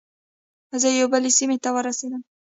زه 0.81 0.87
یوې 0.97 1.07
بلې 1.11 1.31
سیمې 1.37 1.57
ته 1.63 1.69
ورسیدم. 1.75 2.21